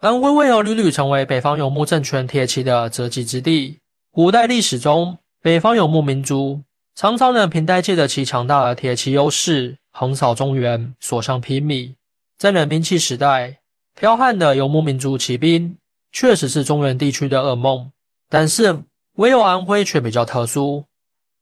[0.00, 3.80] 安徽为何屡屡成为北方游牧政权铁骑的择击之地？
[4.12, 6.62] 古代历史中，北方游牧民族
[6.94, 11.92] 常常能凭借着其强大的铁骑优势，横扫中原，所向披靡。
[12.36, 13.58] 在冷兵器时代，
[13.98, 15.76] 剽悍的游牧民族骑兵
[16.12, 17.90] 确实是中原地区的噩梦。
[18.28, 18.78] 但是，
[19.16, 20.84] 唯有安徽却比较特殊，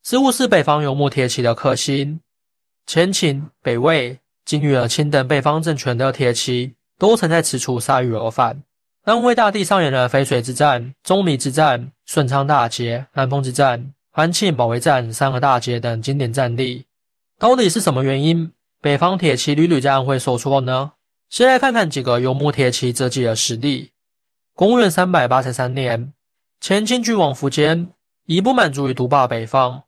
[0.03, 2.19] 似乎是北方游牧铁骑的克星。
[2.87, 8.63] 前秦、北魏、金与尔清等北方政权的铁骑，都曾在此处铩羽而返。
[9.05, 16.87] 安徽大地上演了淝水之战、钟离之战、顺昌大捷、安丰之战、安庆保卫战三个大捷等经典战例。
[17.39, 20.93] 到底是什么原因，北方铁骑屡屡在安徽受挫呢？
[21.29, 23.93] 先来看看几个游牧铁骑折戟的实例。
[24.55, 26.13] 公元三百八十三年，
[26.61, 27.89] 前清君王苻坚
[28.25, 29.83] 已不满足于独霸北方，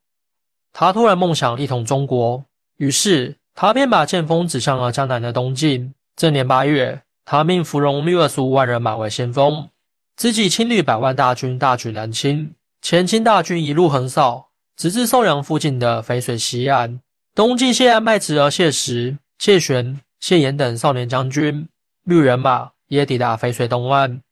[0.72, 2.44] 他突然梦想一统中国，
[2.76, 5.94] 于是他便把剑锋指向了江南的东晋。
[6.18, 7.00] 这年八月。
[7.24, 9.68] 他命芙蓉率二十五万人马为先锋，
[10.16, 12.54] 自己亲率百万大军大举南侵。
[12.80, 17.00] 前清大军一路横扫，直至寿阳附近的淝水西岸。
[17.34, 21.68] 东晋谢安派侄儿谢石、谢玄、谢岩等少年将军
[22.04, 24.22] 率人马也抵达淝水东岸。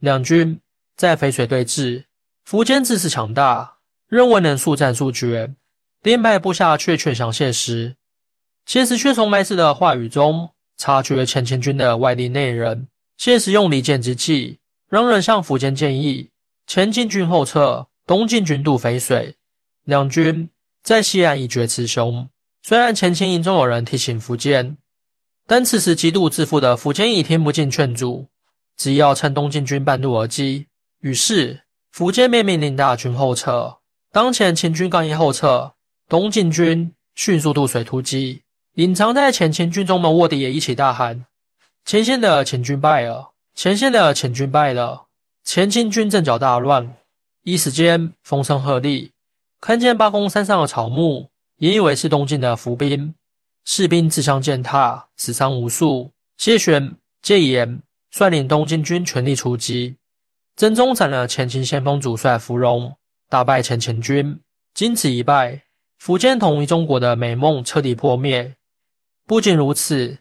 [0.00, 0.58] 两军
[0.96, 2.04] 在淝水对峙，
[2.48, 3.76] 苻坚自恃强大，
[4.08, 5.54] 认为能速战速决，
[6.00, 7.96] 编排部下却劝降谢石。
[8.64, 10.52] 谢石却从麦氏的话语中。
[10.76, 16.30] 察觉前秦军的外力内人，谢石用离间之计，让人向苻坚建议
[16.66, 19.36] 前进军后撤，东进军渡淝水。
[19.84, 20.50] 两军
[20.82, 22.28] 在西岸一决雌雄。
[22.62, 24.76] 虽然前秦营中有人提醒苻坚，
[25.46, 28.26] 但此时极度自负的苻坚已听不进劝阻，
[28.76, 30.66] 只要趁东晋军半路而击。
[31.00, 31.62] 于是
[31.94, 33.78] 苻坚便命令大军后撤。
[34.10, 35.74] 当前秦军刚一后撤，
[36.08, 38.42] 东晋军迅速渡水突击。
[38.76, 41.24] 隐藏在前秦军中的卧底也一起大喊
[41.86, 43.30] ：“前线的秦军败了！
[43.54, 45.06] 前线的秦军败了！”
[45.42, 46.94] 前秦军阵脚大乱，
[47.42, 49.10] 一时间风声鹤唳。
[49.62, 53.14] 看见八公山上的草木，也以为是东晋的伏兵，
[53.64, 56.10] 士兵自相践踏，死伤无数。
[56.36, 57.80] 谢玄、谢岩
[58.10, 59.96] 率领东晋军全力出击，
[60.54, 62.94] 真宗斩了前秦先锋主帅芙蓉，
[63.30, 64.38] 大败前秦军。
[64.74, 65.62] 经此一败，
[65.98, 68.54] 苻坚统一中国的美梦彻底破灭。
[69.28, 70.18] 不仅如此，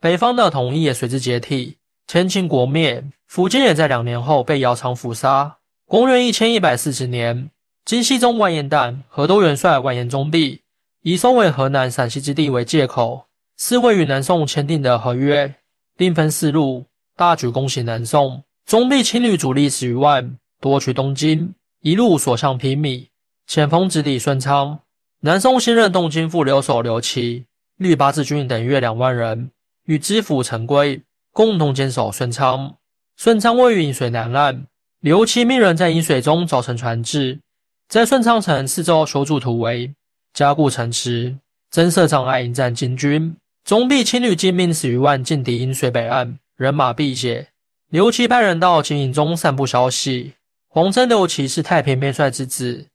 [0.00, 5.56] 北方的统一也随之解体，前秦国灭，苻坚也在两年后被姚苌伏杀。
[5.88, 7.50] 公元一千一百四十年，
[7.84, 10.60] 金熙宗完颜旦河东元帅完颜宗弼
[11.02, 13.26] 以收为河南、陕西之地为借口，
[13.56, 15.52] 撕毁与南宋签订的合约，
[15.96, 16.86] 兵分四路，
[17.16, 18.44] 大举攻袭南宋。
[18.64, 23.08] 宗弼亲率主力十余万夺取东京，一路所向披靡，
[23.48, 24.78] 前锋直抵顺昌。
[25.22, 27.46] 南宋新任东京副留守刘琦。
[27.76, 29.50] 率八字军等约两万人，
[29.84, 32.76] 与知府陈规共同坚守顺昌。
[33.16, 34.66] 顺昌位于饮水南岸，
[35.00, 37.40] 刘琦命人在饮水中凿成船只，
[37.88, 39.94] 在顺昌城四周修筑土围，
[40.32, 41.36] 加固城池，
[41.70, 43.36] 增设障碍迎战金军。
[43.64, 47.48] 宗弼亲率精兵十余万进抵饮水北岸，人马毕解。
[47.90, 50.34] 刘琦派人到秦营中散布消息，
[50.68, 52.86] 谎称刘琦是太平边帅之子，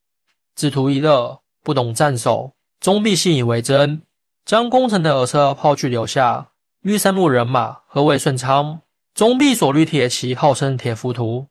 [0.55, 2.53] 只图一乐，不懂战守。
[2.79, 4.01] 宗弼信以为真。
[4.45, 6.49] 将攻城的耳车抛去留下，
[6.81, 8.81] 欲三路人马合围顺昌。
[9.13, 11.47] 中壁所率铁骑号称铁浮屠，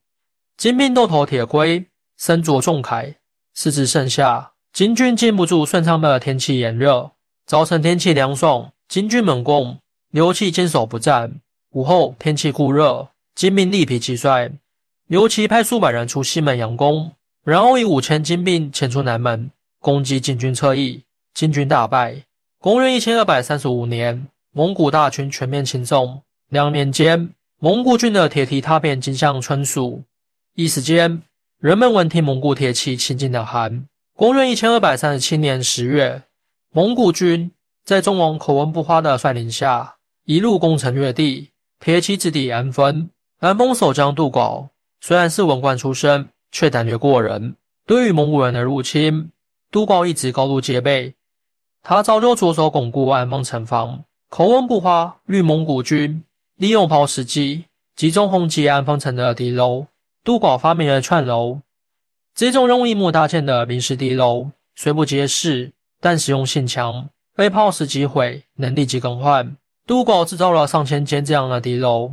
[0.57, 1.87] 金兵斗头铁盔，
[2.17, 3.17] 身着重铠。
[3.53, 7.13] 四至盛夏，金军禁不住顺昌的天气炎热。
[7.47, 9.79] 早晨天气凉爽，金军猛攻，
[10.11, 11.41] 刘琦坚守不战。
[11.73, 14.51] 午后天气酷热，金兵力疲气衰，
[15.07, 17.13] 刘琦派数百人出西门佯攻，
[17.45, 22.23] 然后以五千精兵潜出南门，攻击金军侧翼，金军大败。
[22.63, 26.21] 公元一千二百三十五年，蒙古大军全面侵宋。
[26.51, 30.03] 两年间，蒙古军的铁蹄踏遍金乡春属。
[30.55, 31.23] 一时间，
[31.59, 33.87] 人们闻听蒙古铁骑侵进的喊。
[34.15, 36.25] 公元一千二百三十七年十月，
[36.71, 37.51] 蒙古军
[37.83, 43.09] 在中王口温不花的率领下，一路攻城略地，铁骑直抵安丰。
[43.39, 44.69] 安丰守将杜杲
[45.01, 47.57] 虽然是文官出身，却胆略过人。
[47.87, 49.31] 对于蒙古人的入侵，
[49.71, 51.15] 杜杲一直高度戒备。
[51.83, 56.23] 他早就着手巩固安丰城防，口温不花，率蒙古军
[56.57, 57.65] 利用炮石机
[57.97, 59.87] 集中轰击安丰城的敌楼。
[60.23, 61.61] 杜广发明了串楼，
[62.35, 69.57] 这种用硬木搭建的临时敌楼，虽不结实，但实用性强，被炮石击毁能立即更换。
[69.87, 72.13] 杜广制造了上千间这样的敌楼，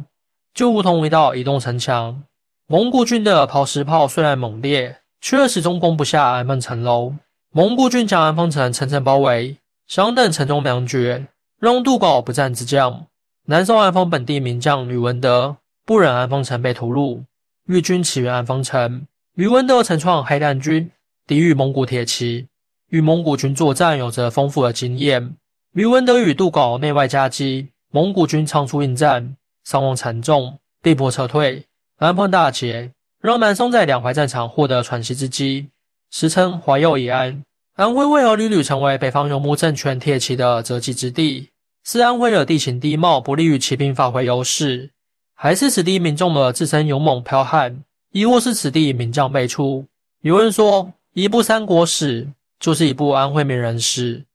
[0.54, 2.24] 就如同一道移动城墙。
[2.68, 7.14] 蒙古军的炮石炮虽然猛烈，却始终攻不下安丰城楼。
[7.52, 9.58] 蒙古军将安丰城层层包围，
[9.88, 11.28] 想等城中粮绝，
[11.60, 13.08] 让杜杲不战之将。
[13.46, 15.56] 南宋安丰本地名将吕文德
[15.86, 17.24] 不忍安丰城被屠戮，
[17.66, 19.08] 日军起援安丰城。
[19.34, 20.92] 吕文德曾创黑炭军，
[21.26, 22.48] 抵御蒙古铁骑，
[22.90, 25.36] 与蒙古军作战有着丰富的经验。
[25.72, 31.66] 吕文德与杜杲内外夹击，蒙古军仓促应战，伤亡惨重，被迫撤退。
[31.98, 32.92] 安丰大捷，
[33.22, 35.70] 让南宋在两淮战场获得喘息之机，
[36.12, 37.44] 时称淮右以安。
[37.76, 41.50] 安徽为何屡屡成为北方游牧政权铁骑的择击之地？
[41.84, 44.90] 是安徽的地形地貌不利于骑兵发挥优势，
[45.34, 49.86] 还是此地民众的自身勇猛剽悍，亦或是此地名将辈出？
[50.22, 52.28] 有人说，一部三国史
[52.60, 54.26] 就是一部安徽名人史，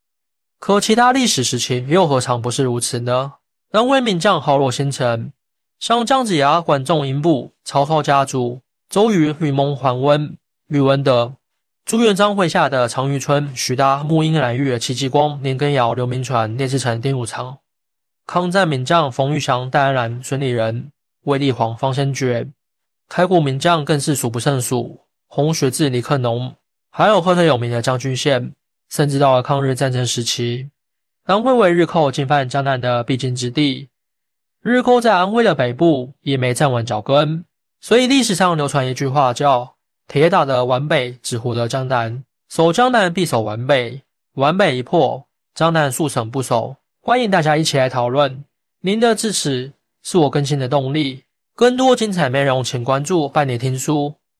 [0.58, 3.34] 可其他历史时期又何尝不是如此呢？
[3.72, 5.32] 安徽名将豪弱星辰，
[5.80, 10.38] 像姜子牙、管仲、英布、曹操家族、周瑜、吕蒙、桓温、
[10.68, 11.34] 吕文德。
[11.84, 17.58] 朱元璋麾下的常遇春、徐达、穆英、蓝玉、戚继光、年羹尧、刘铭传、聂士成、丁汝昌，
[18.26, 20.90] 抗战名将冯玉祥、戴安澜、孙立人、
[21.24, 22.48] 卫立煌、方先觉，
[23.08, 25.00] 开国名将更是数不胜数。
[25.26, 26.54] 洪学智、李克农，
[26.90, 28.52] 还有赫赫有名的将军县，
[28.88, 30.70] 甚至到了抗日战争时期，
[31.24, 33.88] 安徽为日寇进犯江南的必经之地。
[34.62, 37.44] 日寇在安徽的北部也没站稳脚跟，
[37.80, 39.74] 所以历史上流传一句话叫。
[40.12, 44.02] 铁打的皖北只活得江南，守江南必守皖北，
[44.34, 46.76] 皖北一破，江南速成不守。
[47.00, 48.44] 欢迎大家一起来讨论，
[48.82, 49.72] 您的支持
[50.02, 51.24] 是我更新的动力。
[51.54, 54.14] 更多精彩内容，请关注伴你听书。